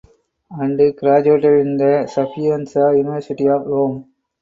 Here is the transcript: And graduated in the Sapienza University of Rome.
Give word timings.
And 0.49 0.97
graduated 0.97 1.59
in 1.59 1.77
the 1.77 2.07
Sapienza 2.07 2.89
University 2.97 3.47
of 3.47 3.67
Rome. 3.67 4.11